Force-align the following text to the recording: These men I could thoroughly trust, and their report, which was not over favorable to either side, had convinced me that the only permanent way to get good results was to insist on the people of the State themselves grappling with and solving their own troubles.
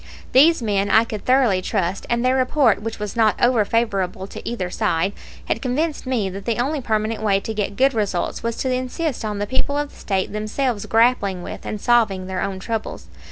These 0.31 0.63
men 0.63 0.89
I 0.89 1.03
could 1.03 1.25
thoroughly 1.25 1.61
trust, 1.61 2.07
and 2.09 2.25
their 2.25 2.35
report, 2.35 2.81
which 2.81 2.97
was 2.97 3.15
not 3.15 3.35
over 3.39 3.63
favorable 3.63 4.25
to 4.25 4.49
either 4.49 4.71
side, 4.71 5.13
had 5.45 5.61
convinced 5.61 6.07
me 6.07 6.27
that 6.31 6.45
the 6.45 6.57
only 6.57 6.81
permanent 6.81 7.21
way 7.21 7.39
to 7.41 7.53
get 7.53 7.75
good 7.77 7.93
results 7.93 8.41
was 8.41 8.55
to 8.57 8.73
insist 8.73 9.23
on 9.23 9.37
the 9.37 9.45
people 9.45 9.77
of 9.77 9.91
the 9.91 9.95
State 9.99 10.33
themselves 10.33 10.87
grappling 10.87 11.43
with 11.43 11.67
and 11.67 11.79
solving 11.79 12.25
their 12.25 12.41
own 12.41 12.57
troubles. 12.57 13.09